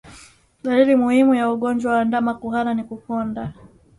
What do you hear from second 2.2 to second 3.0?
kuhara ni